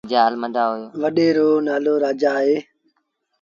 وڏي 1.01 1.27
رو 1.37 1.49
نآلو 1.65 1.93
رآجآ 2.03 2.33
اهي 2.41 2.57